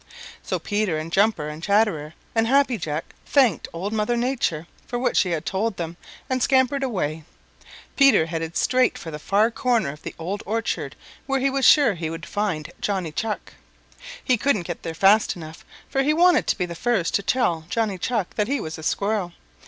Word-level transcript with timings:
So 0.41 0.57
Peter 0.57 0.97
and 0.97 1.11
Jumper 1.11 1.47
and 1.47 1.61
Chatterer 1.61 2.15
and 2.33 2.47
Happy 2.47 2.79
Jack 2.79 3.13
thanked 3.27 3.67
Old 3.71 3.93
Mother 3.93 4.17
Nature 4.17 4.65
for 4.87 4.97
what 4.97 5.15
she 5.15 5.29
had 5.29 5.45
told 5.45 5.77
them 5.77 5.95
and 6.27 6.41
scampered 6.41 6.81
away. 6.81 7.23
Peter 7.95 8.25
headed 8.25 8.57
straight 8.57 8.97
for 8.97 9.11
the 9.11 9.19
far 9.19 9.51
corner 9.51 9.91
of 9.91 10.01
the 10.01 10.15
Old 10.17 10.41
Orchard 10.47 10.95
where 11.27 11.39
he 11.39 11.51
was 11.51 11.65
sure 11.65 11.93
he 11.93 12.09
would 12.09 12.25
find 12.25 12.71
Johnny 12.81 13.11
Chuck. 13.11 13.53
He 14.23 14.37
couldn't 14.37 14.63
get 14.65 14.81
there 14.81 14.95
fast 14.95 15.35
enough, 15.35 15.63
for 15.87 16.01
he 16.01 16.15
wanted 16.15 16.47
to 16.47 16.57
be 16.57 16.65
the 16.65 16.73
first 16.73 17.13
to 17.13 17.21
tell 17.21 17.67
Johnny 17.69 17.99
Chuck 17.99 18.33
that 18.37 18.47
he 18.47 18.59
was 18.59 18.79
a 18.79 18.83
Squirrel. 18.83 19.33